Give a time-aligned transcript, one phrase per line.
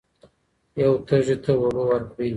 [0.81, 2.29] یو تږي ته اوبه ورکړئ.